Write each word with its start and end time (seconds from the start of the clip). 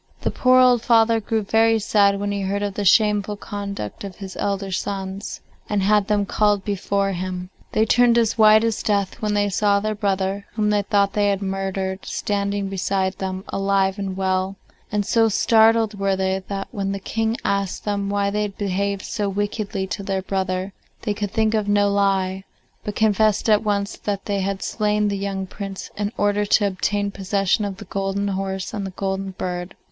The 0.21 0.31
poor 0.31 0.57
old 0.59 0.81
father 0.81 1.19
grew 1.19 1.43
very 1.43 1.77
sad 1.77 2.19
when 2.19 2.31
he 2.31 2.41
heard 2.41 2.63
of 2.63 2.73
the 2.73 2.83
shameful 2.85 3.35
conduct 3.35 4.03
of 4.03 4.15
his 4.15 4.35
elder 4.37 4.71
sons, 4.71 5.41
and 5.69 5.83
had 5.83 6.07
them 6.07 6.25
called 6.25 6.65
before 6.65 7.11
him. 7.11 7.51
They 7.73 7.85
turned 7.85 8.17
as 8.17 8.35
white 8.35 8.63
as 8.63 8.81
death 8.81 9.21
when 9.21 9.35
they 9.35 9.47
saw 9.47 9.79
their 9.79 9.93
brother, 9.93 10.47
whom 10.55 10.71
they 10.71 10.81
thought 10.81 11.13
they 11.13 11.27
had 11.27 11.43
murdered, 11.43 12.03
standing 12.03 12.67
beside 12.67 13.19
them 13.19 13.43
alive 13.49 13.99
and 13.99 14.17
well, 14.17 14.55
and 14.91 15.05
so 15.05 15.29
startled 15.29 15.99
were 15.99 16.15
they 16.15 16.41
that 16.47 16.69
when 16.71 16.93
the 16.93 16.99
King 16.99 17.37
asked 17.45 17.85
them 17.85 18.09
why 18.09 18.31
they 18.31 18.41
had 18.41 18.57
behaved 18.57 19.03
so 19.03 19.29
wickedly 19.29 19.85
to 19.85 20.01
their 20.01 20.23
brother 20.23 20.73
they 21.03 21.13
could 21.13 21.29
think 21.29 21.53
of 21.53 21.67
no 21.69 21.91
lie, 21.91 22.43
but 22.83 22.95
confessed 22.95 23.47
at 23.47 23.63
once 23.63 23.97
that 23.97 24.25
they 24.25 24.39
had 24.39 24.63
slain 24.63 25.09
the 25.09 25.15
young 25.19 25.45
Prince 25.45 25.91
in 25.95 26.11
order 26.17 26.43
to 26.43 26.65
obtain 26.65 27.11
possession 27.11 27.65
of 27.65 27.77
the 27.77 27.85
golden 27.85 28.29
horse 28.29 28.73
and 28.73 28.87
the 28.87 28.97
golden 28.97 29.29
bird. 29.37 29.75